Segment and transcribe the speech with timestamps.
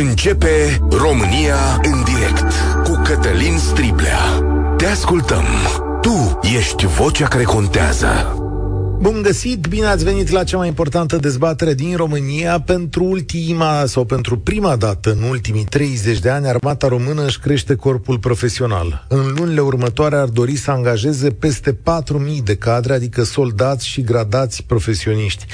[0.00, 2.52] Începe România în direct
[2.84, 4.18] cu Cătălin Striblea.
[4.76, 5.44] Te ascultăm.
[6.00, 8.32] Tu ești vocea care contează.
[9.00, 12.60] Bun găsit, bine ați venit la cea mai importantă dezbatere din România.
[12.60, 17.74] Pentru ultima sau pentru prima dată în ultimii 30 de ani, armata română își crește
[17.74, 19.06] corpul profesional.
[19.08, 21.78] În lunile următoare ar dori să angajeze peste 4.000
[22.44, 25.46] de cadre, adică soldați și gradați profesioniști.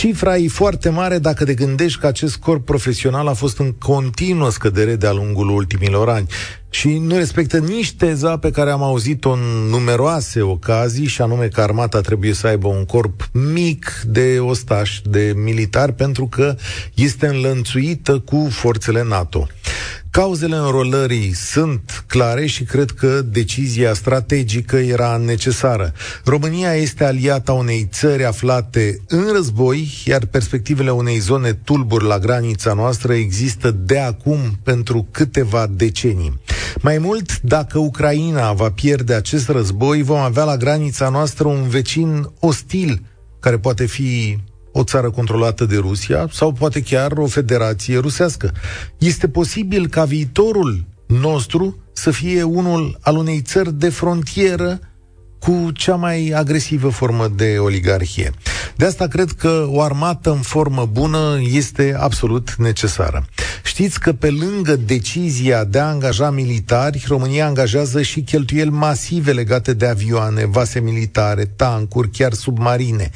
[0.00, 4.50] Cifra e foarte mare dacă te gândești că acest corp profesional a fost în continuă
[4.50, 6.26] scădere de-a lungul ultimilor ani
[6.70, 11.60] și nu respectă nici teza pe care am auzit-o în numeroase ocazii, și anume că
[11.60, 16.56] armata trebuie să aibă un corp mic de ostași, de militari, pentru că
[16.94, 19.46] este înlănțuită cu forțele NATO.
[20.10, 25.92] Cauzele înrolării sunt clare și cred că decizia strategică era necesară.
[26.24, 32.72] România este aliata unei țări aflate în război, iar perspectivele unei zone tulburi la granița
[32.72, 36.40] noastră există de acum pentru câteva decenii.
[36.80, 42.30] Mai mult, dacă Ucraina va pierde acest război, vom avea la granița noastră un vecin
[42.40, 43.02] ostil
[43.40, 44.38] care poate fi
[44.72, 48.52] o țară controlată de Rusia sau poate chiar o federație rusească.
[48.98, 54.78] Este posibil ca viitorul nostru să fie unul al unei țări de frontieră
[55.38, 58.32] cu cea mai agresivă formă de oligarhie.
[58.80, 63.24] De asta cred că o armată în formă bună este absolut necesară.
[63.64, 69.72] Știți că pe lângă decizia de a angaja militari, România angajează și cheltuieli masive legate
[69.72, 73.10] de avioane, vase militare, tancuri, chiar submarine.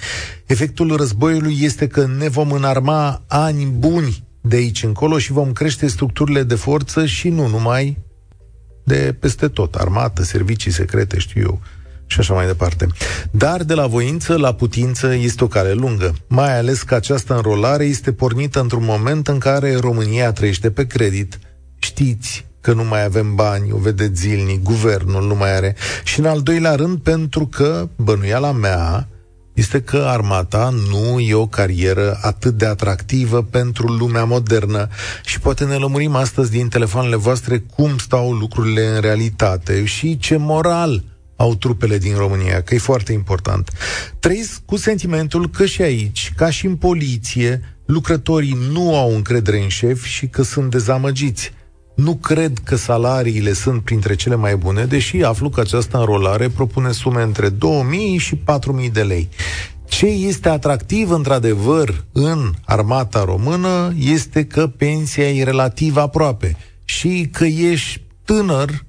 [0.47, 5.87] Efectul războiului este că ne vom înarma ani buni de aici încolo și vom crește
[5.87, 7.99] structurile de forță și nu numai
[8.83, 11.61] de peste tot, armată, servicii secrete, știu eu,
[12.07, 12.87] și așa mai departe.
[13.31, 17.85] Dar de la voință la putință este o cale lungă, mai ales că această înrolare
[17.85, 21.39] este pornită într-un moment în care România trăiește pe credit.
[21.79, 25.77] Știți că nu mai avem bani, o vedeți zilnic, guvernul nu mai are.
[26.05, 29.09] Și în al doilea rând, pentru că bănuiala mea
[29.55, 34.89] este că armata nu e o carieră atât de atractivă pentru lumea modernă
[35.25, 40.37] și poate ne lămurim astăzi din telefoanele voastre cum stau lucrurile în realitate și ce
[40.37, 41.03] moral
[41.45, 43.71] au trupele din România, că e foarte important.
[44.19, 49.69] Trăiesc cu sentimentul că și aici, ca și în poliție, lucrătorii nu au încredere în
[49.69, 51.53] șef și că sunt dezamăgiți.
[51.95, 56.93] Nu cred că salariile sunt printre cele mai bune, deși aflu că această înrolare propune
[56.93, 59.29] sume între 2000 și 4000 de lei.
[59.89, 67.45] Ce este atractiv, într-adevăr, în armata română este că pensia e relativ aproape și că
[67.45, 68.85] ești tânăr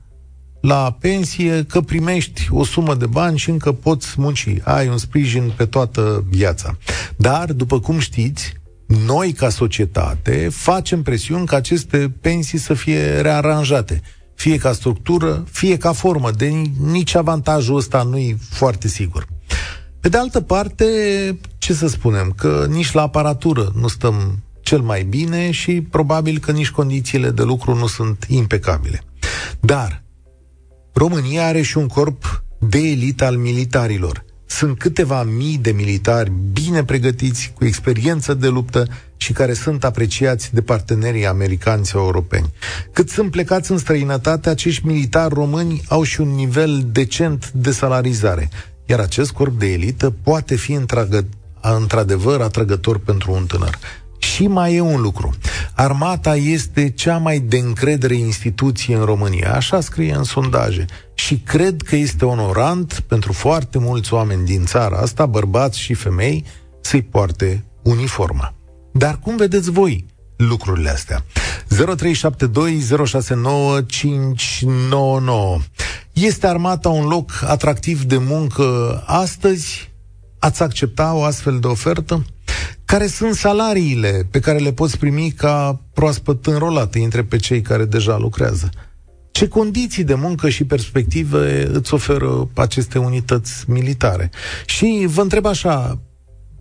[0.66, 4.56] la pensie că primești o sumă de bani și încă poți munci.
[4.64, 6.78] Ai un sprijin pe toată viața.
[7.16, 8.54] Dar, după cum știți,
[9.06, 14.02] noi, ca societate, facem presiuni ca aceste pensii să fie rearanjate.
[14.36, 16.32] Fie ca structură, fie ca formă.
[16.32, 19.28] De nici avantajul ăsta nu e foarte sigur.
[20.00, 20.86] Pe de altă parte,
[21.58, 26.52] ce să spunem, că nici la aparatură nu stăm cel mai bine și probabil că
[26.52, 29.02] nici condițiile de lucru nu sunt impecabile.
[29.60, 30.05] Dar
[30.98, 34.26] România are și un corp de elită al militarilor.
[34.46, 40.54] Sunt câteva mii de militari bine pregătiți, cu experiență de luptă și care sunt apreciați
[40.54, 42.54] de partenerii americani sau europeni.
[42.92, 48.50] Cât sunt plecați în străinătate, acești militari români au și un nivel decent de salarizare,
[48.86, 50.80] iar acest corp de elită poate fi
[51.62, 53.78] într-adevăr atrăgător pentru un tânăr.
[54.34, 55.34] Și mai e un lucru.
[55.74, 59.54] Armata este cea mai de încredere instituție în România.
[59.54, 60.86] Așa scrie în sondaje.
[61.14, 66.46] Și cred că este onorant pentru foarte mulți oameni din țara asta, bărbați și femei,
[66.82, 68.54] să-i poarte uniforma.
[68.94, 70.06] Dar cum vedeți voi
[70.36, 71.24] lucrurile astea?
[71.76, 71.80] 0372069599
[76.14, 79.92] Este armata un loc atractiv de muncă astăzi?
[80.40, 82.26] Ați accepta o astfel de ofertă?
[82.86, 87.86] Care sunt salariile pe care le poți primi ca proaspăt înrolat între pe cei care
[87.86, 88.70] deja lucrează.
[89.32, 94.30] Ce condiții de muncă și perspective îți oferă aceste unități militare?
[94.66, 96.00] Și vă întreb așa,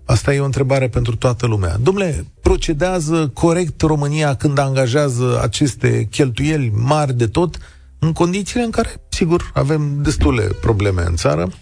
[0.04, 1.76] asta e o întrebare pentru toată lumea.
[1.82, 7.58] Domnule, procedează corect România când angajează aceste cheltuieli mari de tot?
[8.04, 11.48] În condițiile în care, sigur, avem destule probleme în țară.
[11.48, 11.52] 0372069599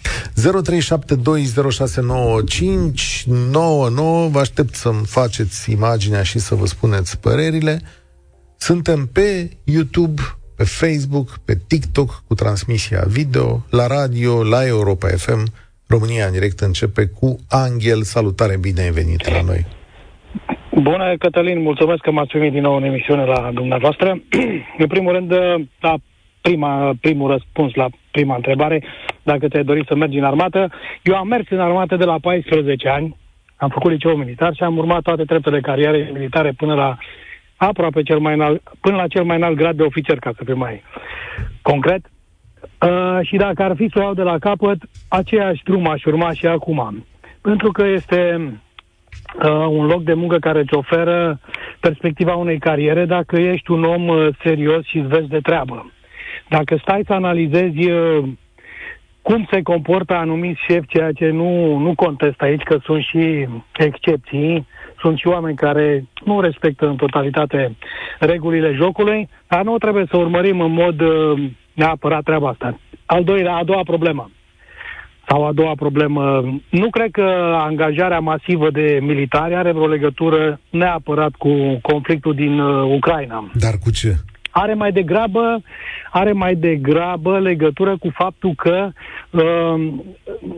[4.30, 7.80] Vă aștept să-mi faceți imaginea și să vă spuneți părerile.
[8.56, 10.22] Suntem pe YouTube,
[10.56, 15.44] pe Facebook, pe TikTok cu transmisia video, la radio, la Europa FM.
[15.86, 18.02] România în direct începe cu Angel.
[18.02, 19.66] Salutare, bine ai venit la noi!
[20.82, 24.20] Bună, Cătălin, mulțumesc că m-ați primit din nou în emisiune la dumneavoastră.
[24.82, 25.32] în primul rând,
[25.80, 25.94] la
[26.42, 28.82] prima, primul răspuns la prima întrebare,
[29.22, 30.70] dacă te-ai dorit să mergi în armată.
[31.02, 33.16] Eu am mers în armată de la 14 ani,
[33.56, 36.96] am făcut liceu militar și am urmat toate treptele carierei militare până la
[37.56, 40.56] aproape cel mai înalt, până la cel mai înalt grad de ofițer, ca să fiu
[40.56, 40.82] mai
[41.62, 42.10] concret.
[42.62, 44.78] Uh, și dacă ar fi să o iau de la capăt,
[45.08, 47.06] aceeași drum aș urma și acum.
[47.40, 48.52] Pentru că este
[49.44, 51.40] uh, un loc de muncă care îți oferă
[51.80, 55.92] perspectiva unei cariere dacă ești un om uh, serios și îți vezi de treabă.
[56.48, 58.28] Dacă stai să analizezi uh,
[59.22, 64.66] cum se comportă anumiți șefi, ceea ce nu, nu contest aici, că sunt și excepții,
[65.00, 67.76] sunt și oameni care nu respectă în totalitate
[68.18, 72.78] regulile jocului, dar nu trebuie să urmărim în mod uh, neapărat treaba asta.
[73.06, 74.30] Al doilea, a doua problemă.
[75.28, 76.22] Sau a doua problemă,
[76.70, 82.94] nu cred că angajarea masivă de militari are vreo legătură neapărat cu conflictul din uh,
[82.94, 83.50] Ucraina.
[83.54, 84.16] Dar cu ce?
[84.52, 85.62] Are mai degrabă,
[86.10, 88.88] are mai degrabă legătură cu faptul că
[89.30, 89.92] uh,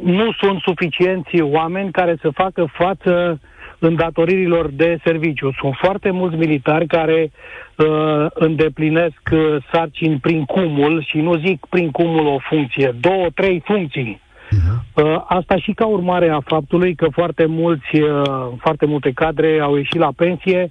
[0.02, 3.41] nu sunt suficienți oameni care să facă față
[3.79, 5.52] îndatoririlor de serviciu.
[5.61, 7.31] Sunt foarte mulți militari care
[7.76, 13.62] uh, îndeplinesc uh, sarcini prin cumul și nu zic prin cumul o funcție, două, trei
[13.64, 14.23] funcții.
[14.44, 15.02] Uh-huh.
[15.05, 19.76] Uh, asta și ca urmare a faptului că foarte mulți, uh, foarte multe cadre au
[19.76, 20.70] ieșit la pensie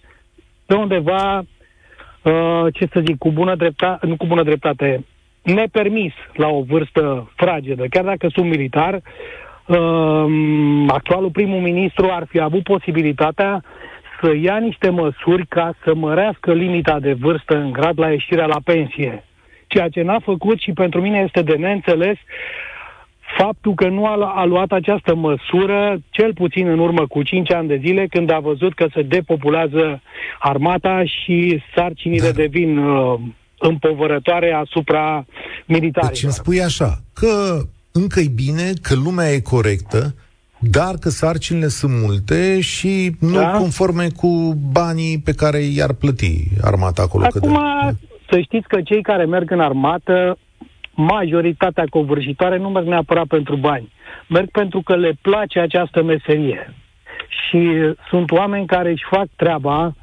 [0.66, 1.44] pe undeva
[2.24, 5.06] Uh, ce să zic, cu bună dreptate, nu cu bună dreptate,
[5.42, 7.86] nepermis la o vârstă fragedă.
[7.90, 10.26] Chiar dacă sunt militar, uh,
[10.88, 13.64] actualul primul ministru ar fi avut posibilitatea
[14.22, 18.60] să ia niște măsuri ca să mărească limita de vârstă în grad la ieșirea la
[18.64, 19.24] pensie.
[19.68, 22.18] Ceea ce n-a făcut și pentru mine este de neînțeles
[23.38, 27.68] faptul că nu a, a luat această măsură, cel puțin în urmă cu 5 ani
[27.68, 30.02] de zile, când a văzut că se depopulează
[30.40, 32.32] armata și sarcinile Dar...
[32.32, 33.20] devin uh,
[33.58, 35.26] împovărătoare asupra
[35.66, 36.12] militarilor.
[36.12, 40.16] Deci îmi spui așa, că încă e bine, că lumea e corectă,
[40.60, 43.52] dar că sarcinile sunt multe și nu da?
[43.52, 47.26] conforme cu banii pe care i-ar plăti armata acolo.
[47.26, 47.60] Acum,
[48.30, 50.38] să știți că cei care merg în armată
[50.96, 53.92] majoritatea covârșitoare nu merg neapărat pentru bani.
[54.28, 56.74] Merg pentru că le place această meserie.
[57.28, 57.70] Și
[58.10, 59.96] sunt oameni care își fac treaba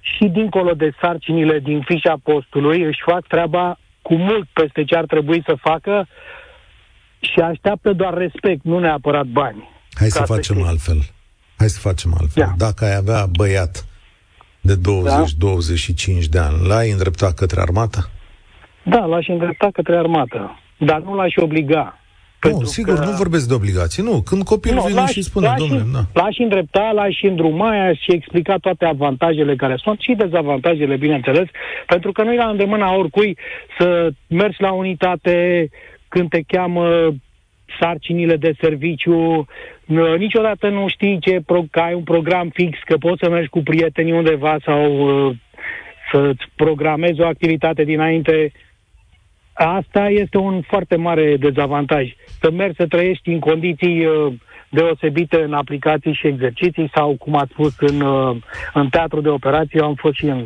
[0.00, 5.04] și dincolo de sarcinile din fișa postului, își fac treaba cu mult peste ce ar
[5.04, 6.08] trebui să facă
[7.20, 9.68] și așteaptă doar respect, nu neapărat bani.
[9.92, 10.98] Hai să facem să altfel.
[11.56, 12.42] Hai să facem altfel.
[12.42, 12.54] Yeah.
[12.56, 13.86] Dacă ai avea băiat
[14.60, 16.26] de 20-25 da?
[16.30, 18.10] de ani, l-ai îndreptat către armată?
[18.88, 21.98] Da, l-aș îndrepta către armată, dar nu l-aș obliga.
[22.42, 23.04] Nu, sigur, că...
[23.04, 24.02] nu vorbesc de obligații.
[24.02, 26.22] Nu, când copilul nu, vine și spune, domnule, da.
[26.22, 31.46] L-aș îndrepta, l-aș îndruma și explica toate avantajele care sunt și dezavantajele, bineînțeles,
[31.86, 33.38] pentru că nu e la îndemâna oricui
[33.78, 35.68] să mergi la unitate
[36.08, 37.14] când te cheamă
[37.80, 39.46] sarcinile de serviciu,
[40.18, 43.60] niciodată nu știi ce pro- că ai un program fix, că poți să mergi cu
[43.62, 44.82] prietenii undeva sau
[45.26, 45.36] uh,
[46.12, 48.52] să-ți programezi o activitate dinainte
[49.58, 52.14] Asta este un foarte mare dezavantaj.
[52.40, 54.32] Să mergi să trăiești în condiții uh,
[54.68, 58.36] deosebite în aplicații și exerciții sau, cum ați spus, în, uh,
[58.72, 59.78] în teatru de operații.
[59.78, 60.44] Eu am fost și în,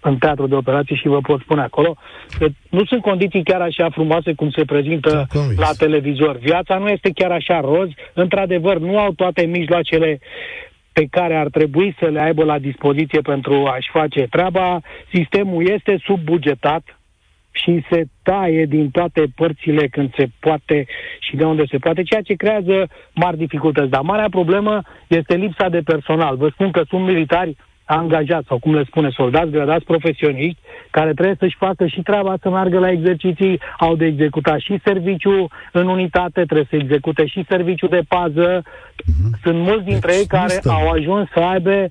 [0.00, 1.96] în teatru de operații și vă pot spune acolo
[2.38, 6.36] că nu sunt condiții chiar așa frumoase cum se prezintă la televizor.
[6.36, 7.88] Viața nu este chiar așa roz.
[8.12, 10.20] Într-adevăr, nu au toate mijloacele
[10.92, 14.80] pe care ar trebui să le aibă la dispoziție pentru a-și face treaba.
[15.12, 16.95] Sistemul este subbugetat,
[17.62, 20.86] și se taie din toate părțile când se poate
[21.20, 23.90] și de unde se poate, ceea ce creează mari dificultăți.
[23.90, 26.36] Dar marea problemă este lipsa de personal.
[26.36, 30.58] Vă spun că sunt militari angajați, sau cum le spune, soldați gradați profesioniști,
[30.90, 35.48] care trebuie să-și facă și treaba să meargă la exerciții, au de executat și serviciu
[35.72, 38.62] în unitate, trebuie să execute și serviciu de pază.
[38.62, 39.40] Mm-hmm.
[39.42, 41.88] Sunt mulți dintre deci, ei care au ajuns să aibă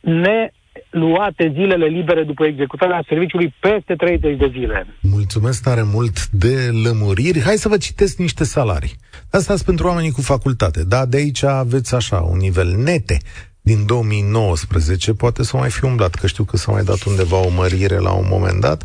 [0.00, 0.50] ne
[0.90, 4.86] luate zilele libere după executarea serviciului peste 30 de zile.
[5.00, 7.40] Mulțumesc tare mult de lămuriri.
[7.40, 8.96] Hai să vă citesc niște salarii.
[9.30, 10.84] Asta sunt pentru oamenii cu facultate.
[10.84, 13.18] Da, de aici aveți așa, un nivel nete
[13.60, 17.50] din 2019, poate să mai fi umblat, că știu că s-a mai dat undeva o
[17.50, 18.84] mărire la un moment dat.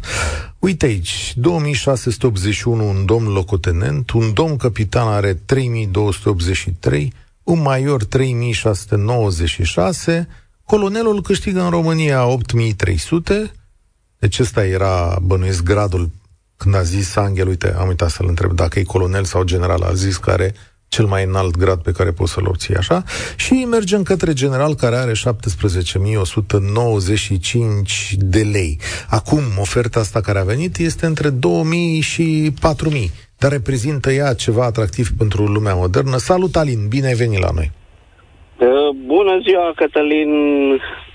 [0.60, 10.28] Uite aici, 2681 un domn locotenent, un domn capitan are 3283, un major 3696,
[10.66, 13.52] Colonelul câștigă în România 8300,
[14.20, 16.10] deci ăsta era bănuiesc gradul
[16.58, 19.94] când a zis Angel, uite, am uitat să-l întreb dacă e colonel sau general, a
[19.94, 20.56] zis că are
[20.88, 23.04] cel mai înalt grad pe care poți să-l obții așa,
[23.36, 25.18] și mergem către general care are 17.195
[28.18, 28.80] de lei.
[29.08, 31.38] Acum, oferta asta care a venit este între 2.000
[32.00, 32.54] și
[32.92, 36.18] 4.000, dar reprezintă ea ceva atractiv pentru lumea modernă.
[36.18, 37.72] Salut, Alin, bine ai venit la noi!
[39.06, 40.32] Bună ziua, Cătălin!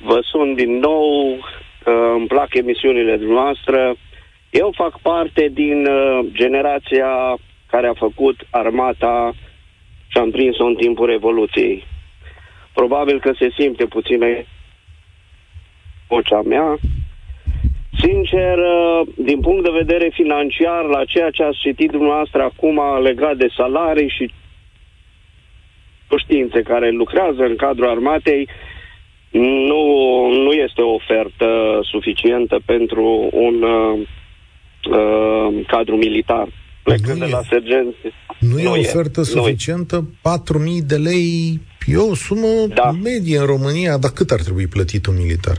[0.03, 1.39] Vă sun din nou,
[2.17, 3.95] îmi plac emisiunile noastre.
[4.51, 9.33] Eu fac parte din uh, generația care a făcut armata
[10.07, 11.85] și am prins-o în timpul Revoluției.
[12.73, 14.47] Probabil că se simte puțin
[16.09, 16.77] vocea mea.
[17.99, 23.37] Sincer, uh, din punct de vedere financiar, la ceea ce ați citit dumneavoastră acum legat
[23.37, 24.33] de salarii și
[26.17, 28.49] științe care lucrează în cadrul armatei,
[29.31, 29.83] nu,
[30.45, 33.99] nu este o ofertă suficientă pentru un uh,
[34.91, 36.49] uh, cadru militar.
[36.83, 37.97] Plecând de la sergenți.
[38.39, 39.97] Nu, nu e o ofertă e, suficientă?
[40.01, 42.91] 4.000 de lei e o sumă da.
[42.91, 45.57] medie în România, dar cât ar trebui plătit un militar?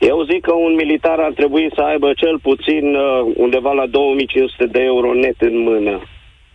[0.00, 4.66] Eu zic că un militar ar trebui să aibă cel puțin uh, undeva la 2500
[4.66, 6.02] de euro net în mână.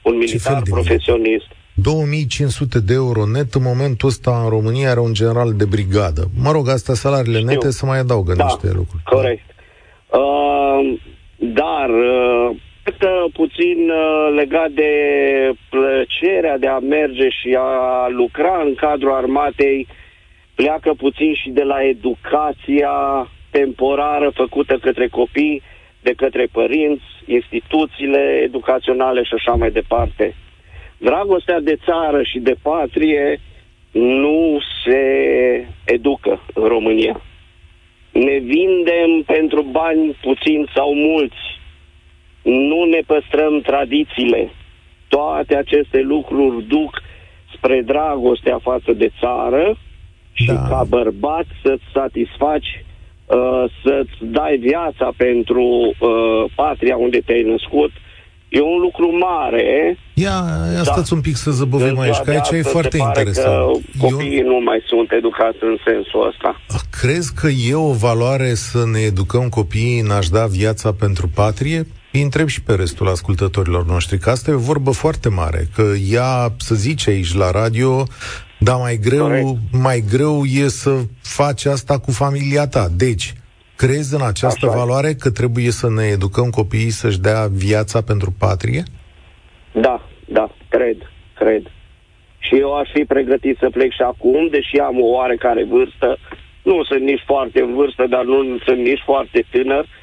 [0.01, 1.49] Un militar profesionist.
[1.81, 6.23] 2500 de euro net în momentul ăsta în România are un general de brigadă.
[6.43, 7.49] Mă rog, astea salariile Știu.
[7.49, 9.03] nete să mai adaugă da, niște lucruri.
[9.03, 9.45] Corect.
[10.11, 10.99] Uh,
[11.37, 12.57] dar uh,
[13.33, 14.91] puțin uh, legat de
[15.69, 19.87] plăcerea de a merge și a lucra în cadrul armatei,
[20.55, 25.61] pleacă puțin și de la educația temporară făcută către copii,
[26.01, 30.35] de către părinți, instituțiile educaționale și așa mai departe.
[31.03, 33.39] Dragostea de țară și de patrie
[33.91, 35.01] nu se
[35.85, 37.21] educă în România.
[38.11, 41.59] Ne vindem pentru bani puțin sau mulți
[42.41, 44.49] nu ne păstrăm tradițiile.
[45.07, 47.01] Toate aceste lucruri duc
[47.55, 49.77] spre dragostea față de țară
[50.33, 50.67] și da.
[50.69, 52.83] ca bărbat să-ți satisfaci,
[53.25, 57.91] uh, să-ți dai viața pentru uh, patria unde te-ai născut,
[58.57, 59.97] E un lucru mare.
[60.13, 60.43] Ia,
[60.73, 60.91] ia da.
[60.91, 63.47] stați un pic să zăbovim aici, că aici e foarte interesant.
[63.47, 64.47] Că copiii Eu...
[64.47, 66.61] nu mai sunt educați în sensul ăsta.
[67.01, 71.87] Crezi că e o valoare să ne educăm copiii în a-și da viața pentru patrie?
[72.11, 75.83] Îi întreb și pe restul ascultătorilor noștri, că asta e o vorbă foarte mare, că
[76.09, 78.03] ea, să zice aici la radio,
[78.59, 82.87] dar mai greu, mai greu e să faci asta cu familia ta.
[82.95, 83.33] Deci,
[83.81, 84.77] crezi în această Așa.
[84.77, 88.83] valoare că trebuie să ne educăm copiii să-și dea viața pentru patrie?
[89.71, 89.97] Da,
[90.37, 90.97] da, cred,
[91.41, 91.63] cred.
[92.45, 96.17] Și eu aș fi pregătit să plec și acum, deși am o oarecare vârstă.
[96.63, 99.83] Nu sunt nici foarte în vârstă, dar nu sunt nici foarte tânăr.
[99.83, 100.01] Uh,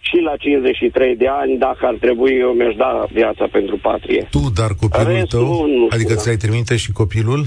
[0.00, 4.28] și la 53 de ani, dacă ar trebui, eu mi-aș da viața pentru patrie.
[4.30, 5.66] Tu, dar copilul Restul, tău?
[5.66, 7.42] Nu adică ți-ai trimite și copilul?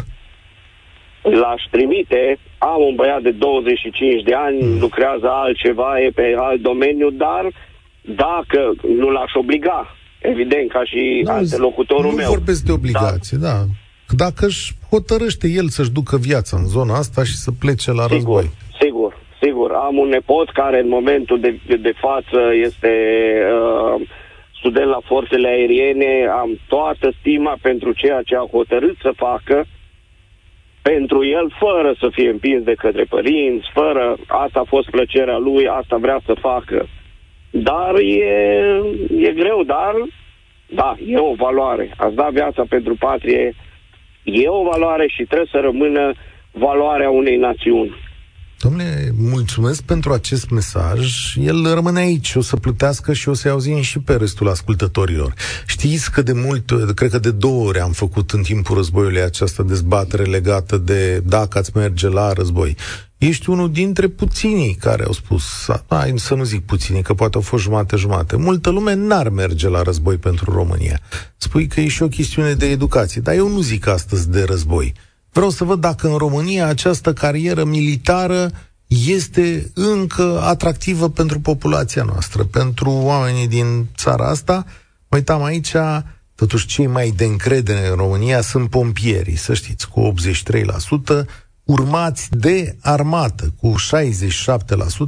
[1.22, 2.38] L-aș trimite,
[2.72, 4.80] am un băiat de 25 de ani, mm.
[4.80, 7.44] lucrează altceva, e pe alt domeniu, dar
[8.02, 12.26] dacă nu l-aș obliga, evident, ca și da, antelocutorul nu meu.
[12.26, 13.48] Nu vorbesc de obligație, da.
[13.48, 13.64] da.
[14.24, 18.16] Dacă își hotărăște el să-și ducă viața în zona asta și să plece la sigur,
[18.16, 18.50] război.
[18.82, 22.92] Sigur, Sigur, am un nepot care în momentul de, de față este
[23.54, 24.02] uh,
[24.60, 29.66] student la forțele aeriene, am toată stima pentru ceea ce a hotărât să facă
[30.84, 35.68] pentru el, fără să fie împins de către părinți, fără, asta a fost plăcerea lui,
[35.68, 36.88] asta vrea să facă.
[37.50, 38.82] Dar e,
[39.18, 39.94] e greu, dar
[40.68, 41.94] da, e o valoare.
[41.98, 43.54] Ați da viața pentru patrie,
[44.24, 46.14] e o valoare și trebuie să rămână
[46.52, 47.96] valoarea unei națiuni.
[48.64, 51.36] Domnule, mulțumesc pentru acest mesaj.
[51.40, 55.34] El rămâne aici, o să plutească și o să-i auzim și pe restul ascultătorilor.
[55.66, 59.64] Știți că de mult, cred că de două ori am făcut în timpul războiului această
[59.64, 62.78] dezbatere legată de dacă ați merge la război.
[63.18, 65.44] Ești unul dintre puținii care au spus,
[65.88, 68.36] hai să nu zic puținii, că poate au fost jumate-jumate.
[68.36, 71.00] Multă lume n-ar merge la război pentru România.
[71.38, 74.94] Spui că e și o chestiune de educație, dar eu nu zic astăzi de război.
[75.34, 78.52] Vreau să văd dacă în România această carieră militară
[78.88, 84.66] este încă atractivă pentru populația noastră, pentru oamenii din țara asta.
[85.08, 85.74] Mă uitam aici,
[86.36, 90.14] totuși cei mai de încredere în România sunt pompierii, să știți, cu
[91.12, 91.26] 83%,
[91.66, 93.74] urmați de armată cu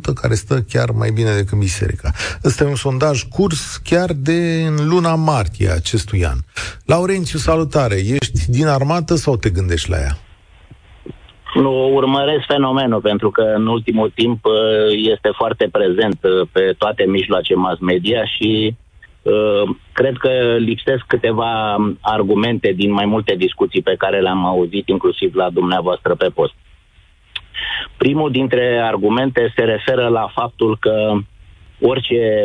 [0.10, 2.12] 67%, care stă chiar mai bine decât biserica.
[2.44, 6.38] Ăsta e un sondaj curs chiar de în luna martie acestui an.
[6.86, 7.96] Laurențiu, salutare!
[7.96, 10.18] Ești din armată sau te gândești la ea?
[11.54, 14.54] Nu urmăresc fenomenul pentru că în ultimul timp uh,
[15.14, 18.85] este foarte prezent uh, pe toate mijloace mass media și uh,
[19.92, 25.50] cred că lipsesc câteva argumente din mai multe discuții pe care le-am auzit, inclusiv la
[25.50, 26.54] dumneavoastră pe post.
[27.98, 31.18] Primul dintre argumente se referă la faptul că
[31.82, 32.44] orice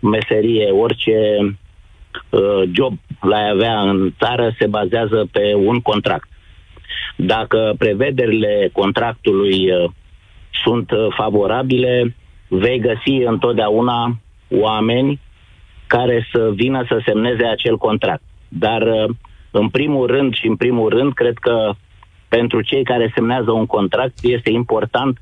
[0.00, 1.38] meserie, orice
[2.30, 6.28] uh, job l-ai avea în țară se bazează pe un contract.
[7.16, 9.90] Dacă prevederile contractului uh,
[10.64, 12.16] sunt uh, favorabile,
[12.48, 15.20] vei găsi întotdeauna oameni
[15.96, 18.22] care să vină să semneze acel contract.
[18.48, 19.14] Dar, uh,
[19.50, 21.72] în primul rând și în primul rând, cred că
[22.28, 25.20] pentru cei care semnează un contract este important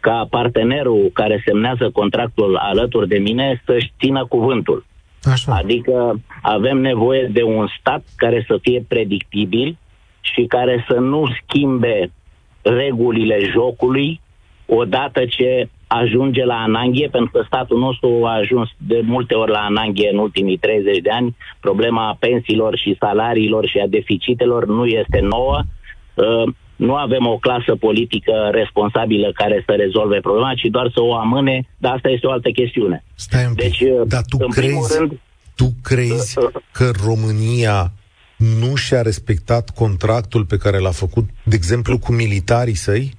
[0.00, 4.84] ca partenerul care semnează contractul alături de mine să-și țină cuvântul.
[5.22, 5.54] Așa.
[5.54, 9.78] Adică avem nevoie de un stat care să fie predictibil
[10.20, 12.10] și care să nu schimbe
[12.62, 14.20] regulile jocului
[14.66, 15.68] odată ce
[16.00, 20.18] ajunge la ananghie, pentru că statul nostru a ajuns de multe ori la ananghie în
[20.18, 21.36] ultimii 30 de ani.
[21.60, 25.62] Problema pensiilor și salariilor și a deficitelor nu este nouă.
[26.14, 31.14] Uh, nu avem o clasă politică responsabilă care să rezolve problema, ci doar să o
[31.14, 33.04] amâne, dar asta este o altă chestiune.
[33.14, 33.64] Stai un pic.
[33.64, 35.20] Deci, uh, dar tu crezi, rând,
[35.54, 37.92] tu crezi uh, că România
[38.36, 43.12] nu și-a respectat contractul pe care l-a făcut, de exemplu, cu militarii săi?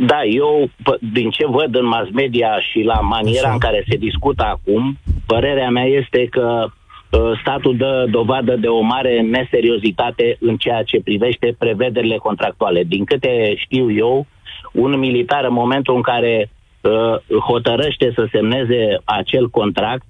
[0.00, 0.70] Da, eu,
[1.12, 3.52] din ce văd în mass media și la maniera Așa.
[3.52, 8.80] în care se discută acum, părerea mea este că uh, statul dă dovadă de o
[8.80, 12.82] mare neseriozitate în ceea ce privește prevederile contractuale.
[12.82, 14.26] Din câte știu eu,
[14.72, 16.50] un militar în momentul în care
[16.80, 20.04] uh, hotărăște să semneze acel contract,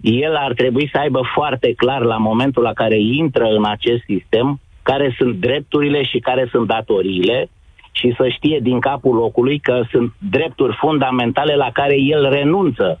[0.00, 4.60] el ar trebui să aibă foarte clar la momentul la care intră în acest sistem
[4.82, 7.48] care sunt drepturile și care sunt datoriile
[7.90, 13.00] și să știe din capul locului că sunt drepturi fundamentale la care el renunță.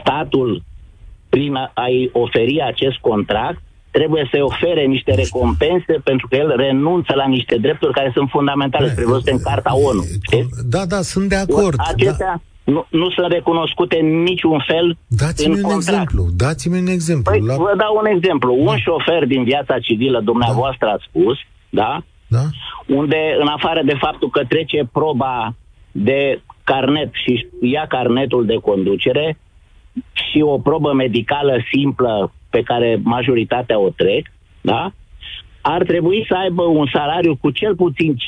[0.00, 0.62] Statul,
[1.28, 7.26] prin a-i oferi acest contract, trebuie să-i ofere niște recompense pentru că el renunță la
[7.26, 10.02] niște drepturi care sunt fundamentale, prevăzute în Carta ONU.
[10.74, 11.74] Da, da, sunt de acord.
[11.92, 12.72] Acestea, da.
[12.72, 15.88] nu, nu sunt recunoscute în niciun fel Dați-mi în un contract.
[15.88, 17.32] exemplu, dați-mi un exemplu.
[17.32, 17.56] Păi, la...
[17.56, 18.50] Vă dau un exemplu.
[18.54, 18.70] Da.
[18.70, 20.92] Un șofer din viața civilă, dumneavoastră da.
[20.92, 21.36] a spus,
[21.70, 22.02] da?
[22.32, 22.44] Da?
[22.86, 25.54] unde, în afară de faptul că trece proba
[25.92, 29.38] de carnet și ia carnetul de conducere
[30.12, 34.26] și o probă medicală simplă pe care majoritatea o trec,
[34.60, 34.92] da?
[35.60, 38.18] ar trebui să aibă un salariu cu cel puțin 50%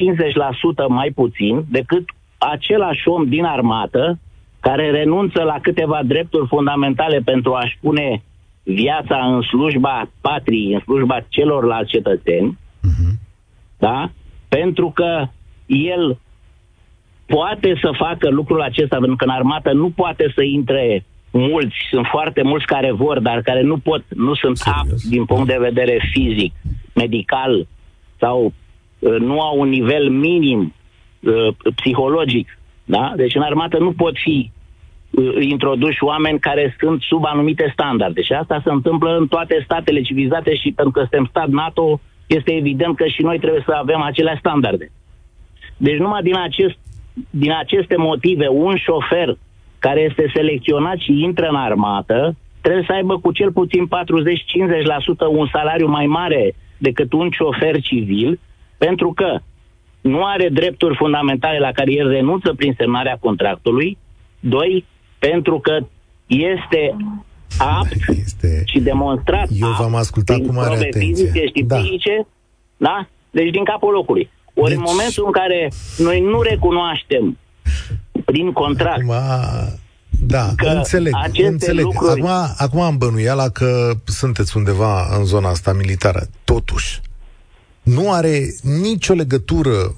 [0.88, 2.04] mai puțin decât
[2.38, 4.18] același om din armată
[4.60, 8.22] care renunță la câteva drepturi fundamentale pentru a-și pune
[8.62, 13.23] viața în slujba patriei, în slujba celorlalți cetățeni, uh-huh
[13.78, 14.10] da?
[14.48, 15.26] Pentru că
[15.66, 16.18] el
[17.26, 22.06] poate să facă lucrul acesta, pentru că în armată nu poate să intre mulți, sunt
[22.06, 26.10] foarte mulți care vor, dar care nu pot, nu sunt apți din punct de vedere
[26.12, 26.52] fizic,
[26.94, 27.66] medical
[28.18, 28.52] sau
[28.98, 30.74] uh, nu au un nivel minim
[31.20, 32.58] uh, psihologic.
[32.84, 33.12] Da?
[33.16, 34.50] Deci în armată nu pot fi
[35.10, 38.22] uh, introduși oameni care sunt sub anumite standarde.
[38.22, 42.52] Și asta se întâmplă în toate statele civilizate și pentru că suntem stat NATO, este
[42.52, 44.90] evident că și noi trebuie să avem aceleași standarde.
[45.76, 46.76] Deci numai din, acest,
[47.30, 49.36] din aceste motive, un șofer
[49.78, 53.90] care este selecționat și intră în armată, trebuie să aibă cu cel puțin 40-50%
[55.28, 58.40] un salariu mai mare decât un șofer civil,
[58.78, 59.38] pentru că
[60.00, 63.98] nu are drepturi fundamentale la care el renunță prin semnarea contractului,
[64.40, 64.84] doi,
[65.18, 65.78] pentru că
[66.26, 66.96] este
[67.58, 68.62] apt este...
[68.64, 71.00] și demonstrat Eu v-am ascultat cu mare atenție.
[71.00, 71.76] fizice și da.
[71.76, 72.26] fizice,
[72.76, 73.08] da?
[73.30, 74.30] Deci din capul locului.
[74.54, 74.78] Ori deci...
[74.78, 77.38] în momentul în care noi nu recunoaștem
[78.24, 79.14] prin contract Acum...
[80.26, 81.12] Da, că înțeleg,
[81.42, 81.84] înțeleg.
[81.84, 82.20] Lucruri...
[82.20, 86.26] Acum, acum am bănuiala că sunteți undeva în zona asta militară.
[86.44, 87.00] Totuși,
[87.82, 89.94] nu are nicio legătură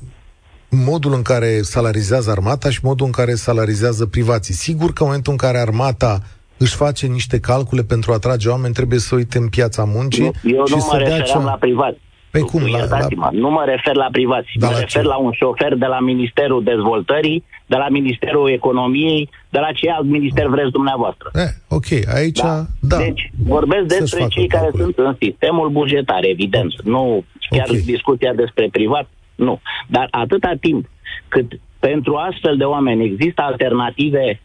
[0.69, 4.55] modul în care salarizează armata și modul în care salarizează privații.
[4.55, 6.23] Sigur că în momentul în care armata
[6.59, 10.51] își face niște calcule pentru a atrage oameni, trebuie să uite în piața muncii nu,
[10.51, 11.45] Eu și nu să mă referam cea...
[11.45, 11.97] la privat.
[12.31, 12.63] Pe cum?
[12.67, 13.29] La, la...
[13.33, 14.49] Nu mă refer la privați.
[14.55, 15.09] Da, mă la refer ce?
[15.09, 20.07] la un șofer de la Ministerul Dezvoltării, de la Ministerul Economiei, de la ce alt
[20.07, 21.31] minister vreți dumneavoastră.
[21.35, 22.65] Eh, ok, aici, da.
[22.81, 22.97] da.
[22.97, 24.83] Deci, vorbesc despre cei care calcule.
[24.83, 26.73] sunt în sistemul bugetar, evident.
[26.79, 26.93] Okay.
[26.93, 27.83] Nu chiar okay.
[27.85, 29.61] discuția despre privat, nu.
[29.87, 30.89] Dar atâta timp
[31.29, 34.41] cât pentru astfel de oameni există alternative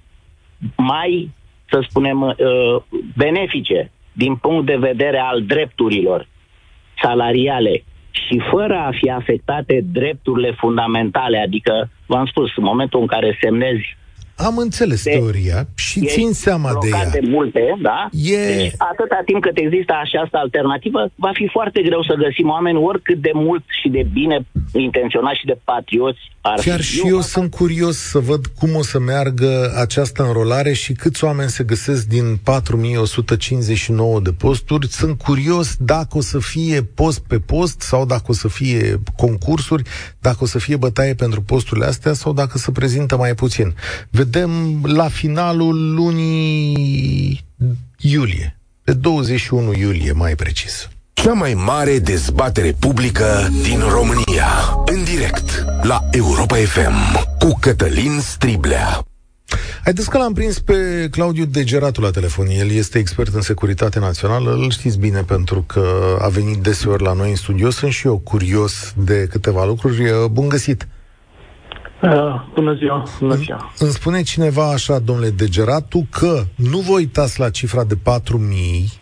[0.76, 1.32] mai
[1.72, 2.36] să spunem, uh,
[3.16, 6.28] benefice din punct de vedere al drepturilor
[7.02, 13.38] salariale și fără a fi afectate drepturile fundamentale, adică, v-am spus, în momentul în care
[13.42, 13.98] semnezi
[14.48, 17.10] am înțeles de, teoria și țin seama de ea.
[17.10, 18.10] de multe, da?
[18.12, 18.56] E...
[18.56, 23.18] Deci, atâta timp cât există această alternativă, va fi foarte greu să găsim oameni oricât
[23.18, 24.38] de mult și de bine
[24.74, 26.86] intenționați și de patrioți ar Chiar fi.
[26.86, 31.24] și eu, eu sunt curios să văd cum o să meargă această înrolare și câți
[31.24, 34.88] oameni se găsesc din 4159 de posturi.
[34.88, 39.84] Sunt curios dacă o să fie post pe post sau dacă o să fie concursuri,
[40.20, 43.76] dacă o să fie bătaie pentru posturile astea sau dacă se prezintă mai puțin.
[44.10, 47.46] Vedem la finalul lunii
[47.98, 50.90] iulie, pe 21 iulie mai precis.
[51.14, 54.48] Cea mai mare dezbatere publică din România.
[54.86, 59.04] În direct la Europa FM cu Cătălin Striblea.
[59.84, 62.48] Haideți că l-am prins pe Claudiu Degeratu la telefon.
[62.48, 64.54] El este expert în securitate națională.
[64.54, 67.70] Îl știți bine pentru că a venit deseori la noi în studio.
[67.70, 70.04] Sunt și eu curios de câteva lucruri.
[70.32, 70.88] Bun găsit!
[72.02, 72.10] Uh,
[72.54, 73.72] bună ziua, bună ziua.
[73.78, 78.02] Îmi spune cineva așa, domnule Degeratu, că nu vă uitați la cifra de 4.000,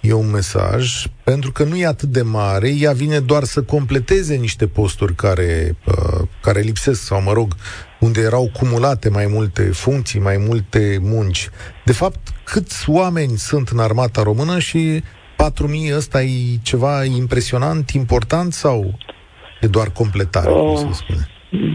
[0.02, 4.36] e un mesaj, pentru că nu e atât de mare, ea vine doar să completeze
[4.36, 7.56] niște posturi care, uh, care lipsesc, sau mă rog,
[8.00, 11.50] unde erau cumulate mai multe funcții, mai multe munci.
[11.86, 15.04] De fapt, câți oameni sunt în armata română și
[15.36, 18.98] 4.000 ăsta e ceva impresionant, important sau
[19.62, 21.28] e doar completare, uh, cum se spune?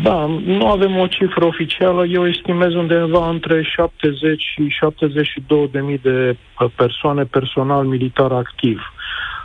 [0.03, 2.07] Da, nu avem o cifră oficială.
[2.07, 6.37] Eu estimez undeva între 70 și 72 de mii de
[6.77, 8.81] persoane personal militar activ.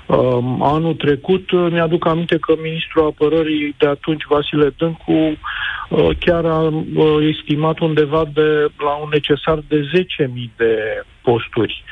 [0.05, 6.59] Um, anul trecut mi-aduc aminte că ministrul apărării de atunci, Vasile Dâncu, uh, chiar a
[6.59, 9.89] uh, estimat undeva de la un necesar de
[10.27, 11.83] 10.000 de posturi.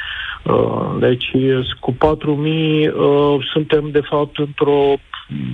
[0.44, 1.32] Uh, deci
[1.80, 1.98] cu 4.000
[3.54, 4.94] suntem de fapt într-o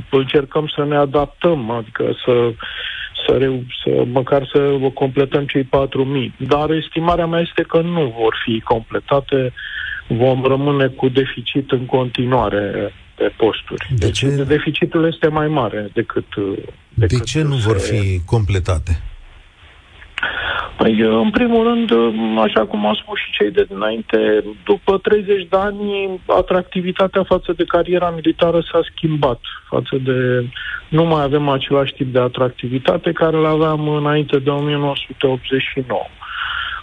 [0.10, 2.54] încercăm să ne adaptăm, adică să,
[3.28, 5.70] să, reu, să măcar să completăm cei 4.000.
[6.38, 9.54] Dar estimarea mea este că nu vor fi completate,
[10.08, 13.88] vom rămâne cu deficit în continuare pe posturi.
[13.90, 14.44] De deci ce?
[14.44, 16.26] deficitul este mai mare decât...
[16.94, 17.68] decât de ce nu se...
[17.68, 19.02] vor fi completate?
[20.78, 21.92] Păi, în primul rând,
[22.40, 27.64] așa cum au spus și cei de dinainte, după 30 de ani, atractivitatea față de
[27.64, 29.40] cariera militară s-a schimbat.
[29.70, 30.48] Față de...
[30.90, 36.02] Nu mai avem același tip de atractivitate care le aveam înainte de 1989.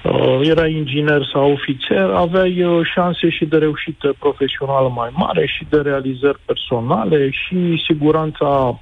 [0.03, 5.67] Uh, era inginer sau ofițer, aveai uh, șanse și de reușită profesională mai mare și
[5.69, 8.81] de realizări personale și siguranța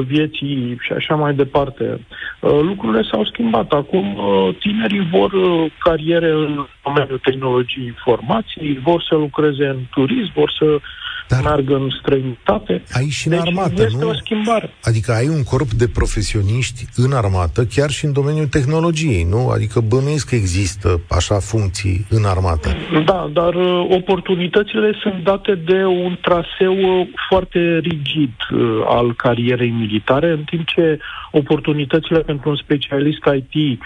[0.00, 2.06] vieții și așa mai departe.
[2.40, 3.72] Uh, lucrurile s-au schimbat.
[3.72, 10.32] Acum uh, tinerii vor uh, cariere în domeniul tehnologiei informației, vor să lucreze în turism,
[10.34, 10.80] vor să
[11.28, 12.82] dar meargă în străinătate.
[12.92, 14.08] Ai și în deci armată, este nu?
[14.08, 14.70] o schimbare.
[14.82, 19.48] Adică ai un corp de profesioniști în armată, chiar și în domeniul tehnologiei, nu?
[19.48, 22.68] Adică bănuiesc că există așa funcții în armată.
[23.04, 29.70] Da, dar uh, oportunitățile sunt date de un traseu uh, foarte rigid uh, al carierei
[29.70, 30.98] militare, în timp ce
[31.30, 33.80] oportunitățile pentru un specialist IT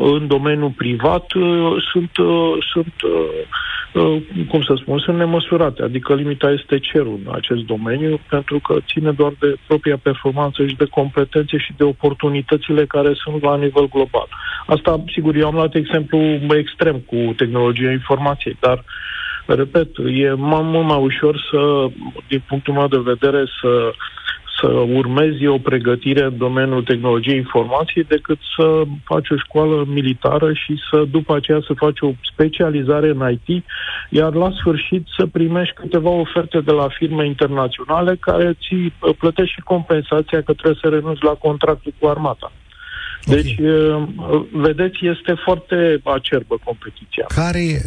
[0.00, 1.26] în domeniul privat
[1.92, 2.10] sunt,
[2.72, 3.46] sunt Uh,
[4.48, 5.82] cum să spun, sunt nemăsurate.
[5.82, 10.76] Adică limita este cerul în acest domeniu, pentru că ține doar de propria performanță și
[10.76, 14.28] de competențe și de oportunitățile care sunt la nivel global.
[14.66, 16.18] Asta, sigur, eu am luat exemplu
[16.56, 18.84] extrem cu tehnologia informației, dar
[19.46, 21.86] repet, e mult mai ușor să,
[22.28, 23.92] din punctul meu de vedere, să
[24.60, 24.66] să
[25.00, 31.04] urmezi o pregătire în domeniul tehnologiei informației decât să faci o școală militară și să
[31.10, 33.64] după aceea să faci o specializare în IT,
[34.10, 39.60] iar la sfârșit să primești câteva oferte de la firme internaționale care ți plătești și
[39.60, 42.52] compensația că trebuie să renunți la contractul cu armata.
[43.28, 44.48] Deci, okay.
[44.52, 47.24] vedeți, este foarte acerbă competiția.
[47.28, 47.80] Care e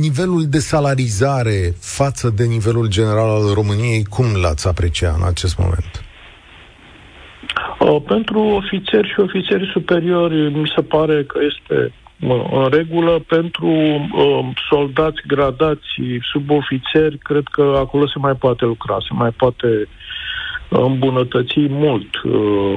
[0.00, 4.04] nivelul de salarizare față de nivelul general al României?
[4.04, 6.04] Cum l-ați aprecia în acest moment?
[8.06, 11.92] Pentru ofițeri și ofițeri superiori mi se pare că este
[12.50, 13.24] în regulă.
[13.26, 15.88] Pentru uh, soldați gradați,
[16.32, 19.88] subofițeri, cred că acolo se mai poate lucra, se mai poate uh,
[20.68, 22.76] îmbunătăți mult uh,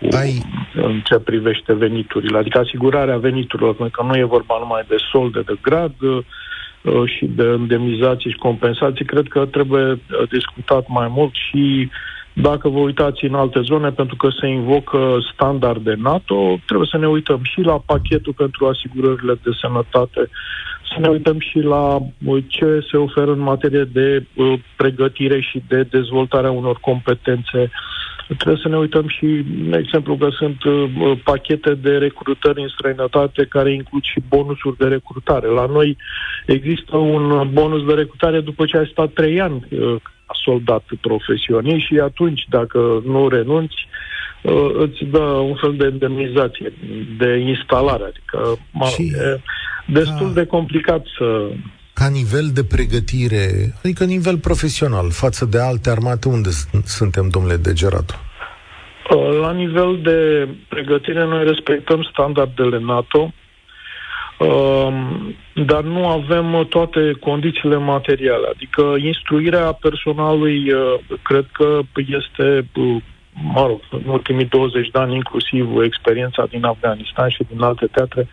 [0.00, 0.42] cu, Ai...
[0.74, 5.40] în ce privește veniturile, adică asigurarea veniturilor, pentru că nu e vorba numai de solde
[5.40, 9.98] de grad uh, și de indemnizații și compensații, cred că trebuie uh,
[10.30, 11.90] discutat mai mult și
[12.34, 17.08] dacă vă uitați în alte zone, pentru că se invocă standarde NATO, trebuie să ne
[17.08, 20.28] uităm și la pachetul pentru asigurările de sănătate
[20.94, 25.62] să ne uităm și la uh, ce se oferă în materie de uh, pregătire și
[25.68, 27.70] de dezvoltarea unor competențe
[28.26, 30.90] Trebuie să ne uităm și, de exemplu, că sunt uh,
[31.24, 35.46] pachete de recrutări în străinătate care includ și bonusuri de recrutare.
[35.46, 35.96] La noi
[36.46, 39.96] există un bonus de recrutare după ce ai stat trei ani uh,
[40.44, 43.88] soldat profesionist și atunci, dacă nu renunți,
[44.42, 46.72] uh, îți dă un fel de indemnizație
[47.18, 48.04] de instalare.
[48.04, 48.58] Adică
[48.94, 49.02] și...
[49.02, 49.40] e
[49.86, 50.40] destul da.
[50.40, 51.50] de complicat să
[51.94, 56.50] ca nivel de pregătire, adică nivel profesional, față de alte armate, unde
[56.84, 58.14] suntem, domnule Degeratu?
[59.10, 63.32] Uh, la nivel de pregătire, noi respectăm standardele NATO,
[64.38, 68.46] um, dar nu avem toate condițiile materiale.
[68.54, 72.96] Adică instruirea personalului, uh, cred că este, uh,
[73.32, 78.28] mă rog, în ultimii 20 de ani, inclusiv experiența din Afganistan și din alte teatre,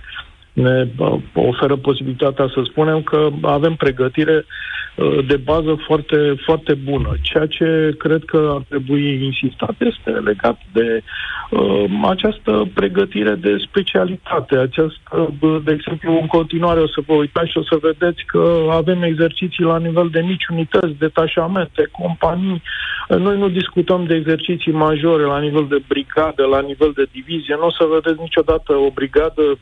[0.53, 0.87] ne
[1.33, 4.45] oferă posibilitatea să spunem că avem pregătire
[4.95, 7.09] uh, de bază foarte, foarte bună.
[7.21, 11.01] Ceea ce cred că ar trebui insistat este legat de
[11.49, 14.55] uh, această pregătire de specialitate.
[14.55, 15.33] Această,
[15.63, 19.63] de exemplu, în continuare o să vă uitați și o să vedeți că avem exerciții
[19.63, 22.61] la nivel de mici unități, detașamente, companii.
[23.07, 27.55] Noi nu discutăm de exerciții majore la nivel de brigadă, la nivel de divizie.
[27.59, 29.57] Nu o să vedeți niciodată o brigadă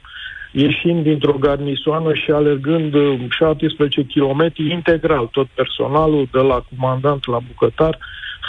[0.52, 2.94] ieșind dintr-o garnisoană și alergând
[3.30, 7.98] 17 uh, km integral, tot personalul, de la comandant la bucătar,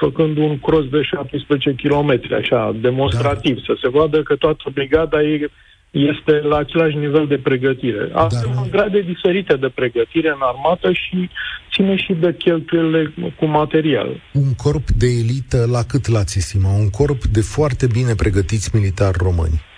[0.01, 3.63] făcând un cross de 17 km, așa, demonstrativ, da.
[3.67, 5.51] să se vadă că toată brigada e,
[5.91, 8.11] este la același nivel de pregătire.
[8.13, 8.67] Avem da.
[8.71, 11.31] grade diferite de pregătire în armată și
[11.73, 14.21] ține și de cheltuielile cu material.
[14.33, 16.71] Un corp de elită, la cât l-ați estima?
[16.73, 19.69] Un corp de foarte bine pregătiți militari români?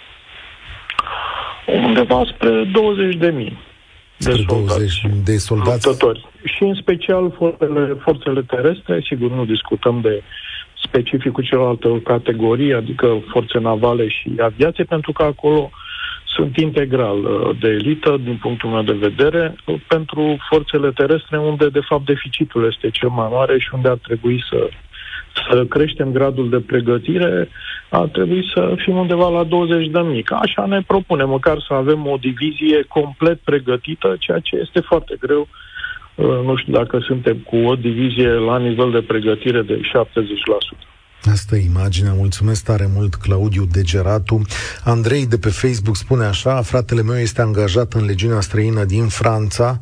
[1.85, 3.59] Undeva spre 20 de mii
[4.25, 5.03] de soldați.
[5.25, 5.87] de soldați.
[5.87, 6.27] Luptători.
[6.45, 10.23] Și în special forțele, forțele terestre, sigur nu discutăm de
[10.85, 15.71] specificul celelalte categorii, adică forțe navale și aviație, pentru că acolo
[16.25, 19.55] sunt integral uh, de elită din punctul meu de vedere
[19.89, 24.45] pentru forțele terestre unde de fapt deficitul este cel mai mare și unde ar trebui
[24.51, 24.69] să
[25.51, 27.49] să creștem gradul de pregătire,
[27.89, 30.25] ar trebui să fim undeva la 20 de mii.
[30.29, 35.49] Așa ne propunem, măcar să avem o divizie complet pregătită, ceea ce este foarte greu.
[36.15, 40.93] Uh, nu știu dacă suntem cu o divizie la nivel de pregătire de 70%.
[41.31, 42.13] Asta e imaginea.
[42.13, 44.41] Mulțumesc tare mult, Claudiu Degeratu.
[44.85, 49.81] Andrei de pe Facebook spune așa, fratele meu este angajat în legiunea străină din Franța,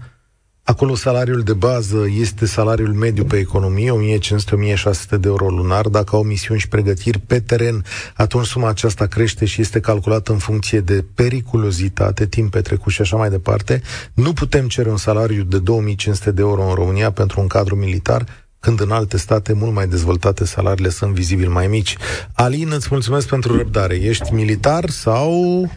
[0.70, 5.88] Acolo salariul de bază este salariul mediu pe economie, 1500-1600 de euro lunar.
[5.88, 10.38] Dacă au misiuni și pregătiri pe teren, atunci suma aceasta crește și este calculată în
[10.38, 13.82] funcție de periculozitate, timp petrecut și așa mai departe.
[14.14, 18.24] Nu putem cere un salariu de 2500 de euro în România pentru un cadru militar,
[18.60, 21.96] când în alte state mult mai dezvoltate salariile sunt vizibil mai mici.
[22.34, 23.94] Alin, îți mulțumesc pentru răbdare.
[23.94, 25.68] Ești militar sau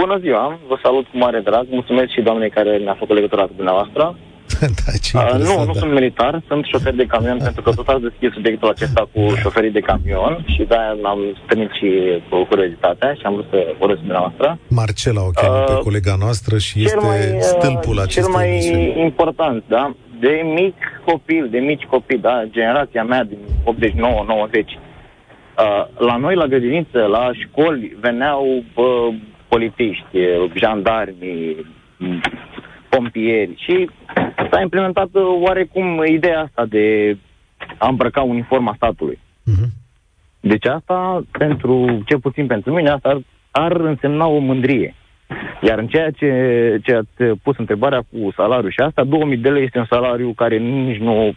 [0.00, 1.66] Bună ziua, vă salut cu mare drag.
[1.70, 4.16] Mulțumesc și doamnei care ne-a făcut legătura cu dumneavoastră.
[4.78, 5.78] da, ce uh, nu, nu da.
[5.80, 9.70] sunt militar, sunt șofer de camion, pentru că tot ați deschis subiectul acesta cu șoferii
[9.70, 11.88] de camion și de-aia am strânit și
[12.28, 14.58] cu curiozitatea și am vrut să vorbesc cu dumneavoastră.
[14.68, 18.48] Marcela o cheamă uh, pe colega noastră și este mai, uh, stâlpul acestui Cel mai
[18.48, 19.00] emisiuni.
[19.00, 19.94] important, da?
[20.20, 22.44] De mic copil, de mici copii, da?
[22.50, 24.78] Generația mea din 89-90,
[25.58, 29.14] uh, la noi, la grădiniță, la școli, veneau uh,
[29.48, 30.18] polițiști,
[30.54, 31.56] jandarmi,
[32.88, 33.90] pompieri și
[34.50, 37.16] s-a implementat uh, oarecum ideea asta de
[37.78, 39.18] a îmbrăca uniforma statului.
[39.18, 39.68] Uh-huh.
[40.40, 44.94] Deci asta, pentru, cel puțin pentru mine, asta ar, ar însemna o mândrie.
[45.62, 46.30] Iar în ceea ce,
[46.82, 50.58] ce ați pus întrebarea cu salariul și asta, 2000 de lei este un salariu care
[50.58, 51.34] nici nu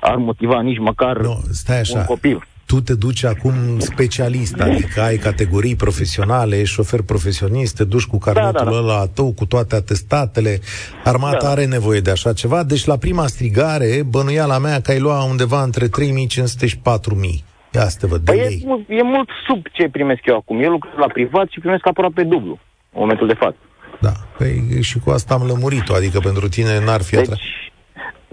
[0.00, 1.98] ar motiva nici măcar no, stai așa.
[1.98, 7.84] un copil tu te duci acum specialist, adică ai categorii profesionale, ești șofer profesionist, te
[7.84, 8.76] duci cu carnetul da, da, da.
[8.76, 10.58] ăla tău, cu toate atestatele,
[11.04, 11.50] armata da.
[11.50, 15.62] are nevoie de așa ceva, deci la prima strigare, bănuiala mea că ai lua undeva
[15.62, 17.44] între 3500 și 4000.
[17.74, 20.62] Ia să te văd, de păi e, e mult sub ce primesc eu acum.
[20.62, 22.58] Eu lucrez la privat și primesc aproape dublu
[22.92, 23.56] în momentul de față.
[24.00, 27.36] Da, păi și cu asta am lămurit-o, adică pentru tine n-ar fi deci, atra...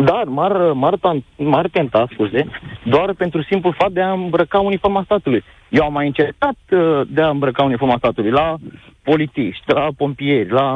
[0.06, 1.00] Dar m-ar, m-ar,
[1.36, 2.46] m-ar tenta, scuze,
[2.84, 5.44] doar pentru simplu fapt de a îmbrăca uniforma statului.
[5.70, 8.56] Eu am mai încercat uh, de a îmbrăca uniforma statului la
[9.04, 10.76] politiști, la pompieri, la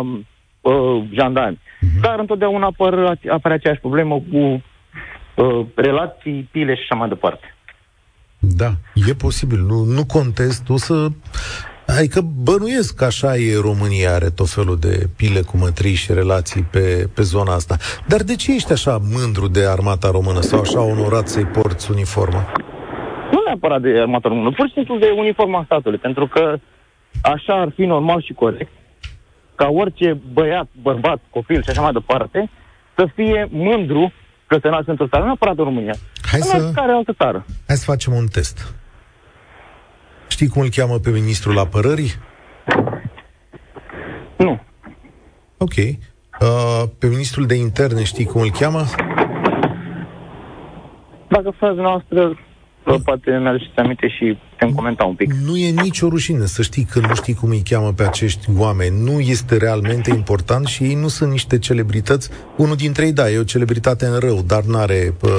[0.61, 1.57] uh, jandarmi.
[1.57, 2.01] Uh-huh.
[2.01, 7.55] Dar întotdeauna apar, apare aceeași problemă cu uh, relații, pile și așa mai departe.
[8.39, 8.71] Da,
[9.07, 9.59] e posibil.
[9.59, 10.69] Nu, nu contest.
[10.69, 11.07] O să
[11.87, 16.61] Adică bănuiesc că așa e România, are tot felul de pile cu mătrii și relații
[16.61, 17.77] pe, pe zona asta.
[18.07, 22.51] Dar de ce ești așa mândru de armata română sau așa onorat să-i porți uniformă?
[23.31, 26.55] Nu neapărat de armata română, pur și simplu de uniforma statului, pentru că
[27.21, 28.71] așa ar fi normal și corect
[29.55, 32.49] ca orice băiat, bărbat, copil și așa mai departe
[32.95, 34.11] să fie mândru
[34.47, 35.93] că se nasc într-o țară, nu neapărat în România,
[36.31, 37.45] Hai în să, care altă țară.
[37.67, 38.73] hai să facem un test.
[40.33, 42.11] Știi cum îl cheamă pe ministrul apărării?
[44.37, 44.59] Nu.
[45.57, 45.75] Ok.
[45.75, 48.83] Uh, pe ministrul de interne știi cum îl cheamă?
[51.27, 52.37] Dacă faza noastră,
[52.83, 55.33] vă poate mi-aduceți aminte și putem comenta un pic.
[55.33, 59.03] Nu e nicio rușine să știi că nu știi cum îi cheamă pe acești oameni.
[59.03, 62.29] Nu este realmente important și ei nu sunt niște celebrități.
[62.57, 65.13] Unul dintre ei, da, e o celebritate în rău, dar n-are...
[65.21, 65.29] Uh,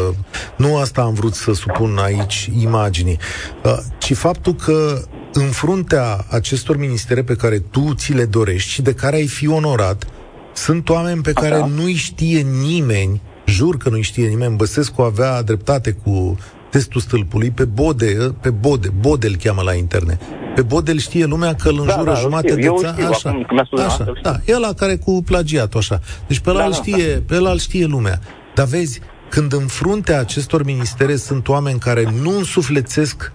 [0.56, 3.18] nu asta am vrut să supun aici imaginii,
[3.64, 4.98] uh, ci faptul că
[5.32, 9.48] în fruntea acestor ministere pe care tu ți le dorești și de care ai fi
[9.48, 10.06] onorat,
[10.52, 11.66] sunt oameni pe care Așa.
[11.66, 16.38] nu-i știe nimeni, jur că nu-i știe nimeni, Băsescu avea dreptate cu
[16.74, 20.18] testul stâlpului, pe Bode, pe Bode, Bode îl cheamă la interne.
[20.54, 22.60] Pe Bode îl știe lumea că îl înjură da, îl jumate știu.
[22.60, 22.92] de Eu îl țară.
[22.94, 25.80] știu, Așa, acum că mi-a spus așa, dumneavoastră, îl da, e ăla care cu plagiatul,
[25.80, 26.00] așa.
[26.26, 28.20] Deci pe ăla Da, îl da, știe, pe ăla îl știe lumea.
[28.54, 33.32] Dar vezi, când în fruntea acestor ministere sunt oameni care nu însuflețesc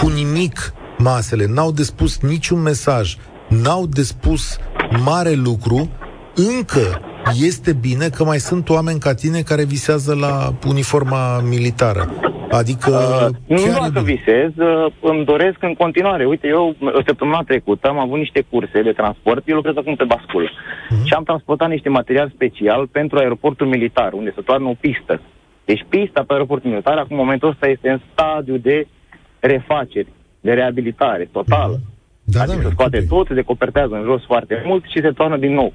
[0.00, 3.16] cu nimic masele, n-au de spus niciun mesaj,
[3.48, 4.56] n-au de spus
[5.04, 5.90] mare lucru,
[6.34, 7.00] încă
[7.40, 12.10] este bine că mai sunt oameni ca tine care visează la uniforma militară.
[12.60, 14.12] Adică Uh, nu chiar doar e că bine.
[14.14, 16.24] visez, uh, îmi doresc în continuare.
[16.24, 20.04] Uite, eu uh, săptămâna trecută am avut niște curse de transport, eu lucrez acum pe
[20.04, 20.48] basculă.
[20.90, 21.04] Mhm.
[21.04, 25.20] Și am transportat niște material special pentru aeroportul militar, unde se toarnă o pistă.
[25.64, 28.86] Deci pista pe aeroportul militar, acum în momentul ăsta este în stadiu de
[29.40, 30.08] refaceri,
[30.40, 31.80] de reabilitare totală.
[32.24, 33.08] Da, adică da, se scoate ok.
[33.08, 35.72] tot, se decopertează în jos foarte mult și se toarnă din nou.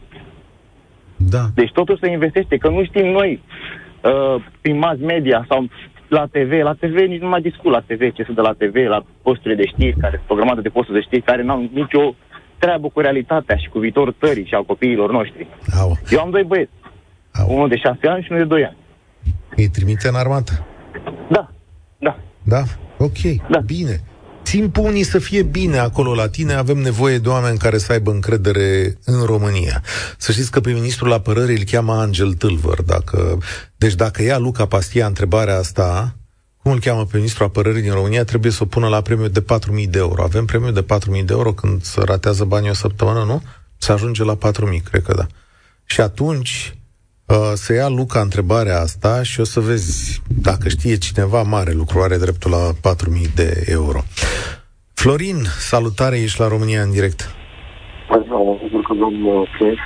[1.15, 1.43] Da.
[1.55, 3.41] Deci totul se investește, că nu știm noi
[4.03, 5.67] uh, prin mass media sau
[6.09, 8.75] la TV, la TV nici nu mai discut la TV, ce sunt de la TV,
[8.75, 12.13] la posturile de știri, care sunt o grămadă de posturi de știri, care n-au nicio
[12.57, 15.47] treabă cu realitatea și cu viitorul țării și al copiilor noștri.
[15.79, 16.71] Au, Eu am doi băieți,
[17.33, 17.55] au.
[17.55, 18.77] unul de șase ani și unul de doi ani.
[19.55, 20.65] Îi trimite în armată.
[21.29, 21.49] Da,
[21.97, 22.17] da.
[22.43, 22.61] Da?
[22.97, 23.59] Ok, Da.
[23.59, 23.95] bine.
[24.47, 28.11] Țin unii să fie bine acolo la tine, avem nevoie de oameni care să aibă
[28.11, 29.83] încredere în România.
[30.17, 32.81] Să știți că pe ministrul apărării îl cheamă Angel Tâlvăr.
[32.81, 33.37] Dacă...
[33.77, 36.15] Deci dacă ia Luca Pastia întrebarea asta,
[36.57, 39.41] cum îl cheamă pe ministrul apărării din România, trebuie să o pună la premiu de
[39.41, 40.23] 4.000 de euro.
[40.23, 43.41] Avem premiu de 4.000 de euro când se ratează banii o săptămână, nu?
[43.77, 45.27] Se ajunge la 4.000, cred că da.
[45.85, 46.77] Și atunci
[47.27, 51.99] uh, să ia Luca întrebarea asta și o să vezi dacă știe cineva mare lucru,
[52.01, 53.99] are dreptul la 4.000 de euro.
[54.93, 57.35] Florin, salutare, ești la România în direct.
[58.09, 59.77] Mă bucur că domnul Prins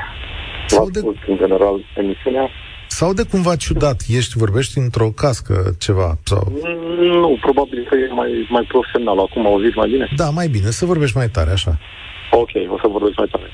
[0.67, 2.49] Sau v-a de, spus în general emisiunea.
[2.87, 6.51] sau de cumva ciudat, ești, vorbești într-o cască ceva, sau...
[7.21, 9.19] Nu, probabil că e mai, mai profesional.
[9.19, 10.07] Acum auziți mai bine?
[10.15, 11.77] Da, mai bine, să vorbești mai tare, așa.
[12.31, 13.49] Ok, o să vorbesc mai tare.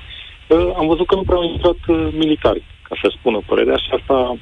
[0.48, 3.90] Uh, am văzut că nu prea au intrat uh, militari, ca să spună părerea, și
[4.00, 4.38] asta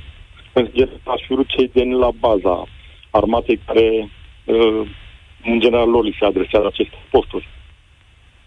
[0.54, 2.68] în general aș fi vrut cei din la baza
[3.10, 4.10] armatei care
[4.46, 4.82] uh,
[5.44, 7.48] în general lor li se adresează aceste posturi.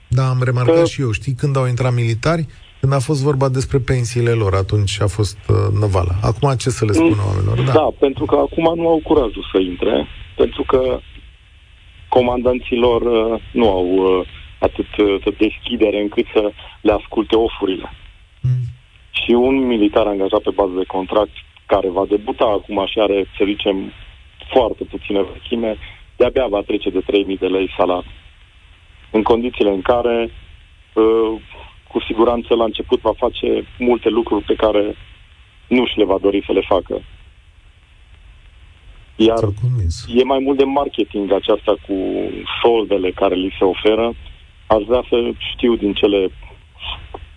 [0.08, 2.46] Da, am remarcat Că- și eu, știi, când au intrat militari,
[2.80, 6.14] când a fost vorba despre pensiile lor, atunci a fost uh, năvală.
[6.22, 7.60] Acum ce să le spună oamenilor?
[7.66, 7.72] Da.
[7.72, 10.06] da, pentru că acum nu au curajul să intre,
[10.36, 11.00] pentru că
[12.08, 14.26] comandanților uh, nu au uh,
[14.58, 17.92] atât uh, deschidere încât să le asculte ofurile.
[19.28, 19.34] Mm.
[19.34, 21.30] Și un militar angajat pe bază de contract
[21.66, 23.92] care va debuta acum și are, să zicem,
[24.52, 25.76] foarte puține vechime,
[26.16, 28.10] de-abia va trece de 3.000 de lei salariu.
[29.10, 30.30] În condițiile în care,
[30.94, 31.40] uh,
[31.88, 34.96] cu siguranță, la început va face multe lucruri pe care
[35.68, 37.02] nu și le va dori să le facă.
[39.16, 40.06] Iar Sunt convins.
[40.14, 41.94] e mai mult de marketing aceasta cu
[42.62, 44.14] soldele care li se oferă.
[44.66, 46.30] Aș vrea să știu din cele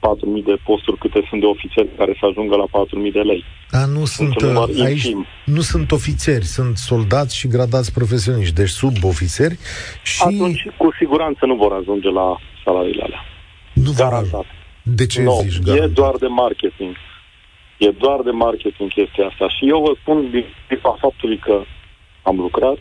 [0.10, 2.66] 4.000 de posturi câte sunt de ofițeri care să ajungă la
[3.08, 3.44] 4.000 de lei.
[3.72, 5.26] Da, nu sunt, un număr uh, aici infim.
[5.46, 9.58] nu sunt ofițeri, sunt soldați și gradați profesioniști, deci subofițeri
[10.04, 13.24] și Atunci, cu siguranță nu vor ajunge la salariile alea.
[13.74, 14.24] nu vor Garantat.
[14.30, 14.50] ajunge.
[14.84, 15.90] De ce Nu, zici e garantat?
[15.90, 16.96] doar de marketing.
[17.78, 19.50] E doar de marketing chestia asta.
[19.50, 21.62] Și eu vă spun din priva faptului că
[22.22, 22.78] am lucrat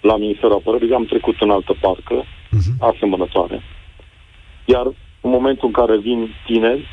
[0.00, 2.70] la Ministerul Apărării, am trecut în altă parcă, Mhm.
[2.90, 3.62] asemănătoare.
[4.64, 4.86] Iar
[5.24, 6.88] în momentul în care vin tineri,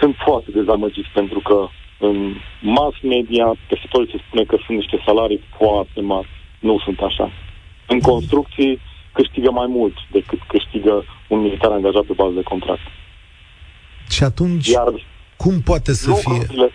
[0.00, 1.68] sunt foarte dezamăgiți pentru că
[1.98, 6.28] în mass media, peste tot se spune că sunt niște salarii foarte mari.
[6.58, 7.30] Nu sunt așa.
[7.86, 8.80] În construcții
[9.12, 12.86] câștigă mai mult decât câștigă un militar angajat pe bază de contract.
[14.10, 14.92] Și atunci, Iar
[15.36, 16.32] cum poate să fie?
[16.32, 16.70] lucrurile,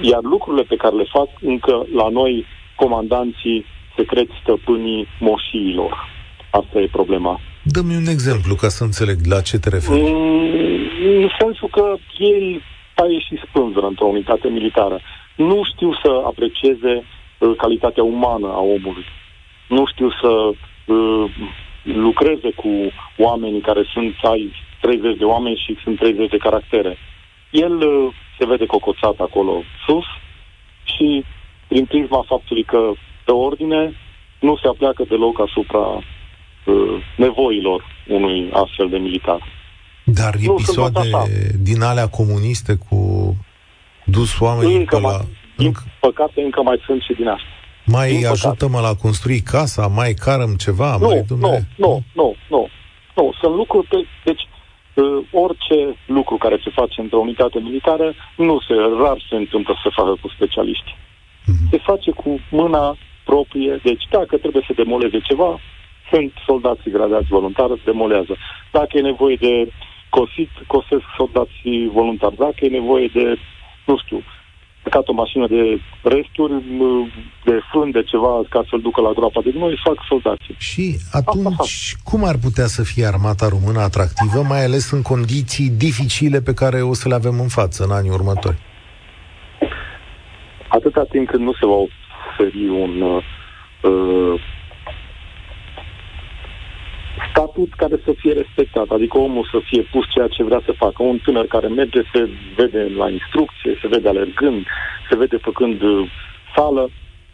[0.00, 2.44] iar lucrurile pe care le fac încă la noi
[2.76, 3.64] comandanții
[3.96, 6.08] secreți stăpânii moșiilor.
[6.50, 7.40] Asta e problema.
[7.70, 10.00] Dă-mi un exemplu ca să înțeleg la ce te referi.
[10.00, 12.62] Mm, în sensul că ei
[12.94, 15.00] taie și spânzură într-o unitate militară.
[15.36, 17.04] Nu știu să aprecieze
[17.38, 19.04] uh, calitatea umană a omului.
[19.68, 20.30] Nu știu să
[20.92, 21.30] uh,
[21.82, 22.70] lucreze cu
[23.16, 26.98] oamenii care sunt, ai 30 de oameni și sunt 30 de caractere.
[27.50, 30.04] El uh, se vede cocoțat acolo sus
[30.82, 31.24] și
[31.68, 32.92] prin prisma faptului că
[33.24, 33.92] pe ordine
[34.40, 36.02] nu se apleacă deloc asupra uh,
[37.16, 39.42] nevoilor unui astfel de militar.
[40.04, 41.10] Dar nu, episoade
[41.60, 42.98] din alea comuniste cu
[44.04, 45.10] dus oamenii încă pe la...
[45.10, 45.18] la...
[45.56, 47.46] Din păcate încă mai sunt și din asta.
[47.84, 51.24] Mai ajută-mă la construi casa, mai carăm ceva, nu, mai...
[51.28, 52.68] Nu, nu, nu, nu,
[53.16, 53.32] nu.
[53.40, 53.86] Sunt lucruri...
[53.86, 54.44] Pe, deci,
[54.94, 59.80] uh, orice lucru care se face într-o unitate militară, nu se, rar se întâmplă să
[59.84, 60.90] se facă cu specialiști.
[60.96, 61.68] Mm-hmm.
[61.70, 63.80] Se face cu mâna proprie.
[63.82, 65.60] Deci, dacă trebuie să demoleze ceva,
[66.10, 68.36] sunt soldații gradați voluntari, demolează.
[68.72, 69.72] Dacă e nevoie de
[70.10, 72.36] cosit, cosesc soldații voluntari.
[72.36, 73.36] Dacă e nevoie de,
[73.86, 74.22] nu știu,
[74.82, 76.54] plecat o mașină de resturi,
[77.44, 80.54] de fân, de ceva, ca să-l ducă la groapa de gunoi, fac soldații.
[80.58, 86.40] Și atunci, cum ar putea să fie armata română atractivă, mai ales în condiții dificile
[86.40, 88.58] pe care o să le avem în față în anii următori?
[90.68, 94.40] Atâta timp când nu se va oferi un uh,
[97.30, 101.02] statut care să fie respectat, adică omul să fie pus ceea ce vrea să facă.
[101.02, 104.66] Un tânăr care merge se vede la instrucție, se vede alergând,
[105.10, 106.10] se vede făcând uh,
[106.54, 106.90] sală.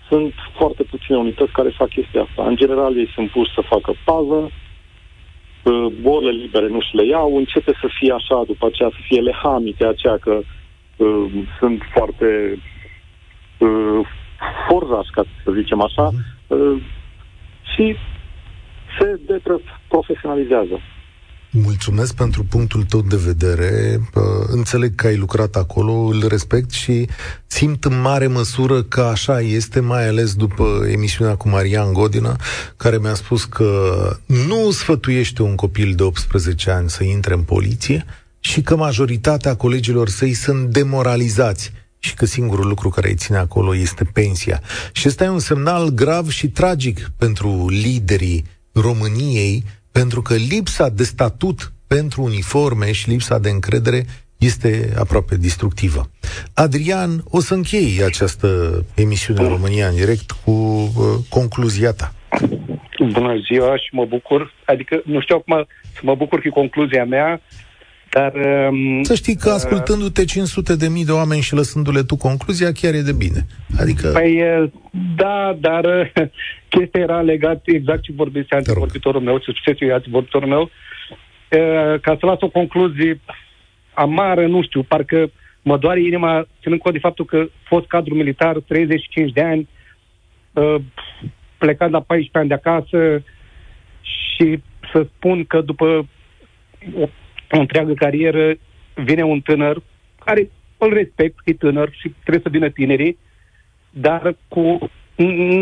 [0.09, 2.49] Sunt foarte puține unități care fac chestia asta.
[2.49, 4.51] În general, ei sunt puși să facă pază,
[5.63, 9.21] uh, orele libere nu și le iau, începe să fie așa, după aceea să fie
[9.21, 10.41] lehamite aceea că
[10.97, 11.27] uh,
[11.59, 12.59] sunt foarte
[13.59, 14.01] uh,
[14.69, 16.11] forzași, ca să zicem așa,
[16.47, 16.77] uh,
[17.75, 17.97] și
[18.99, 20.81] se deprofesionalizează.
[21.51, 24.01] Mulțumesc pentru punctul tău de vedere.
[24.47, 27.09] Înțeleg că ai lucrat acolo, îl respect și
[27.47, 32.37] simt în mare măsură că așa este, mai ales după emisiunea cu Marian Godina,
[32.77, 33.93] care mi-a spus că
[34.27, 38.05] nu sfătuiește un copil de 18 ani să intre în poliție
[38.41, 43.77] și că majoritatea colegilor săi sunt demoralizați și că singurul lucru care îi ține acolo
[43.77, 44.61] este pensia.
[44.93, 51.05] Și ăsta e un semnal grav și tragic pentru liderii României, pentru că lipsa de
[51.05, 54.05] statut pentru uniforme și lipsa de încredere
[54.39, 56.11] este aproape destructivă.
[56.55, 58.49] Adrian, o să închei această
[58.95, 60.93] emisiune România în direct cu uh,
[61.29, 62.13] concluzia ta.
[63.13, 67.41] Bună ziua și mă bucur, adică nu știu acum să mă bucur cu concluzia mea,
[68.17, 68.33] dar...
[68.35, 72.73] Um, să știi că uh, ascultându-te 500 de mii de oameni și lăsându-le tu concluzia,
[72.73, 73.41] chiar e de bine.
[73.81, 74.09] Adică...
[74.09, 74.71] Păi, uh,
[75.17, 76.27] da, dar uh,
[76.75, 82.27] chestia era legat exact ce vorbise antivorbitorul meu, ce succesul antivorbitorul meu, uh, ca să
[82.27, 83.21] las o concluzie
[83.95, 85.31] amară, nu știu, parcă
[85.63, 89.69] mă doare inima, ținând cont de faptul că fost cadru militar, 35 de ani,
[90.53, 90.77] uh,
[91.59, 93.23] plecat la 14 ani de acasă
[94.01, 94.63] și
[94.93, 96.09] să spun că după
[97.01, 97.09] o
[97.51, 98.55] o întreagă carieră,
[98.95, 99.83] vine un tânăr
[100.25, 103.19] care îl respect, e tânăr și trebuie să vină tinerii,
[103.91, 104.91] dar cu...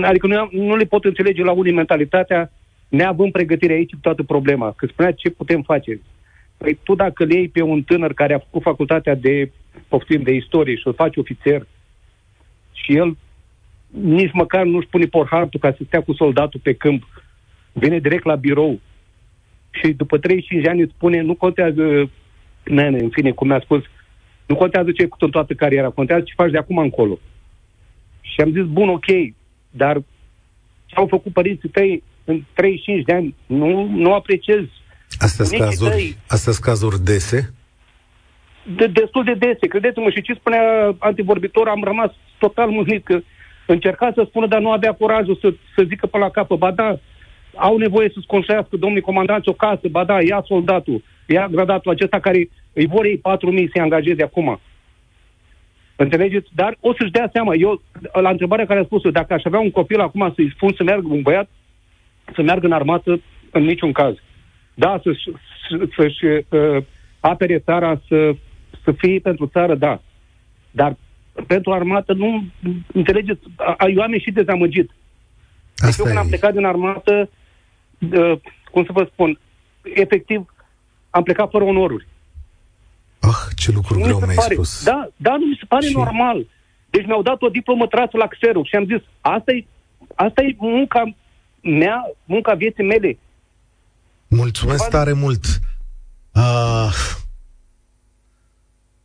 [0.03, 2.53] Adică nu, nu le pot înțelege la unii mentalitatea
[2.89, 4.73] neavând pregătire aici toată problema.
[4.77, 6.01] Că spunea ce putem face.
[6.57, 9.51] Păi tu dacă le iei pe un tânăr care a făcut facultatea de,
[9.89, 11.67] poftim, de istorie și îl faci ofițer
[12.73, 13.17] și el
[13.93, 17.03] nici măcar nu-și pune porhartul ca să stea cu soldatul pe câmp,
[17.73, 18.81] vine direct la birou,
[19.73, 22.11] și după 35 de ani îți spune, nu contează,
[22.65, 23.83] nene, în fine, cum mi-a spus,
[24.47, 27.19] nu contează ce ai făcut în toată cariera, contează ce faci de acum încolo.
[28.21, 29.07] Și am zis, bun, ok,
[29.71, 29.97] dar
[30.87, 34.65] ce au făcut părinții tăi în 35 de ani, nu, nu apreciez.
[35.19, 37.55] Astea sunt cazuri, astea cazuri dese?
[38.77, 40.11] De, destul de dese, credeți-mă.
[40.11, 43.21] Și ce spunea antivorbitor, am rămas total mâhnit că
[43.67, 46.57] încerca să spună, dar nu avea curajul să, să zică până la capă.
[46.57, 46.99] Ba da,
[47.55, 52.21] au nevoie să-ți construiască domnii comandanți o casă, ba da, ia soldatul, ia gradatul acesta
[52.21, 53.23] care îi vor ei 4.000
[53.73, 54.61] să-i angajeze acum.
[55.97, 56.49] Înțelegeți?
[56.55, 57.55] Dar o să-și dea seama.
[57.55, 57.83] Eu,
[58.13, 61.07] la întrebarea care a spus-o, dacă aș avea un copil acum să-i spun să meargă
[61.11, 61.49] un băiat,
[62.35, 64.15] să meargă în armată, în niciun caz.
[64.75, 65.31] Da, să-și,
[65.97, 66.85] să-și uh,
[67.21, 68.35] apere țara, să,
[68.85, 70.01] să fie pentru țară, da.
[70.71, 70.97] Dar
[71.47, 72.45] pentru armată nu,
[72.93, 73.41] înțelegeți,
[73.95, 74.91] eu am ieșit dezamăgit.
[75.75, 77.31] Deci eu când am plecat din armată,
[78.11, 78.41] uh,
[78.71, 79.39] cum să vă spun,
[79.83, 80.55] efectiv,
[81.11, 82.07] am plecat fără onoruri.
[83.21, 84.85] Ah, ce lucru nu greu mi-ai pare, spus.
[84.85, 85.93] Da, da, nu mi se pare ce?
[85.97, 86.47] normal.
[86.91, 89.65] Deci mi-au dat o diplomă trasă la Xerox și am zis, asta e
[90.15, 91.15] Asta e munca
[91.63, 93.19] mea, munca vieții mele.
[94.29, 95.45] Mulțumesc tare mult.
[96.35, 96.93] Uh,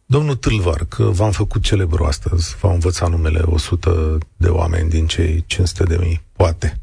[0.05, 5.43] domnul Tâlvar, că v-am făcut celebru astăzi, v-am învățat numele 100 de oameni din cei
[5.47, 6.79] 500 de mii, poate.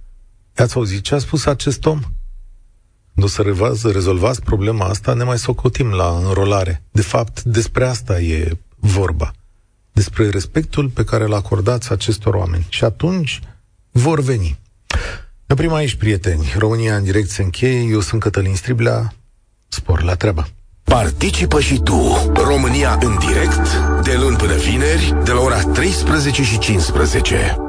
[0.57, 2.01] Ați auzit ce a spus acest om?
[3.13, 6.83] Nu să rezolvați, rezolvați problema asta, ne mai socotim la înrolare.
[6.91, 9.33] De fapt, despre asta e vorba.
[9.93, 12.67] Despre respectul pe care îl acordați acestor oameni.
[12.69, 13.41] Și atunci
[13.91, 14.59] vor veni.
[15.47, 16.53] Ne oprim aici, prieteni.
[16.59, 17.81] România în direct se încheie.
[17.81, 19.15] Eu sunt Cătălin Striblea.
[19.69, 20.49] Spor la treabă.
[20.85, 26.59] Participă și tu, România în direct, de luni până vineri, de la ora 13 și
[26.59, 27.64] 15.